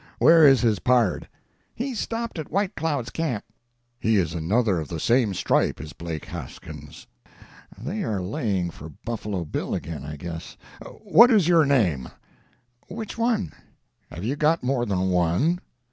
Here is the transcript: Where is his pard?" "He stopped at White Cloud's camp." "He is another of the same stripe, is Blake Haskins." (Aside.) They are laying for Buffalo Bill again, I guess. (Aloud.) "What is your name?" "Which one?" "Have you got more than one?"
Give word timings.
Where 0.17 0.47
is 0.47 0.61
his 0.61 0.79
pard?" 0.79 1.27
"He 1.75 1.93
stopped 1.93 2.39
at 2.39 2.49
White 2.49 2.73
Cloud's 2.75 3.11
camp." 3.11 3.43
"He 3.99 4.15
is 4.15 4.33
another 4.33 4.79
of 4.79 4.87
the 4.87 4.99
same 4.99 5.35
stripe, 5.35 5.79
is 5.79 5.93
Blake 5.93 6.25
Haskins." 6.25 7.05
(Aside.) 7.71 7.85
They 7.85 8.03
are 8.03 8.19
laying 8.19 8.71
for 8.71 8.89
Buffalo 9.05 9.45
Bill 9.45 9.75
again, 9.75 10.03
I 10.03 10.15
guess. 10.15 10.57
(Aloud.) 10.83 11.01
"What 11.03 11.29
is 11.29 11.47
your 11.47 11.67
name?" 11.67 12.09
"Which 12.87 13.15
one?" 13.15 13.53
"Have 14.09 14.23
you 14.23 14.35
got 14.35 14.63
more 14.63 14.87
than 14.87 15.09
one?" 15.09 15.61